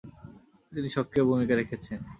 [0.71, 1.99] তিনি সক্রিয় ভূমিকা রেখেছেন।